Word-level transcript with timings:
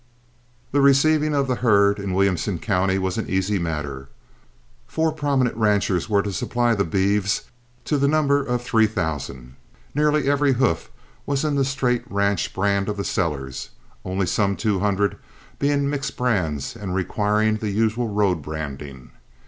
The 0.71 0.81
receiving 0.81 1.35
of 1.35 1.47
the 1.47 1.57
herd 1.57 1.99
in 1.99 2.15
Williamson 2.15 2.57
County 2.57 2.97
was 2.97 3.19
an 3.19 3.29
easy 3.29 3.59
matter. 3.59 4.09
Four 4.87 5.11
prominent 5.11 5.55
ranchmen 5.55 6.01
were 6.09 6.23
to 6.23 6.33
supply 6.33 6.73
the 6.73 6.83
beeves 6.83 7.43
to 7.85 7.99
the 7.99 8.07
number 8.07 8.43
of 8.43 8.63
three 8.63 8.87
thousand. 8.87 9.57
Nearly 9.93 10.27
every 10.27 10.53
hoof 10.53 10.89
was 11.27 11.45
in 11.45 11.53
the 11.53 11.63
straight 11.63 12.01
ranch 12.11 12.51
brand 12.51 12.89
of 12.89 12.97
the 12.97 13.03
sellers, 13.05 13.69
only 14.03 14.25
some 14.25 14.55
two 14.55 14.79
hundred 14.79 15.19
being 15.59 15.87
mixed 15.87 16.17
brands 16.17 16.75
and 16.75 16.95
requiring 16.95 17.57
the 17.57 17.69
usual 17.69 18.07
road 18.07 18.41
branding. 18.41 19.11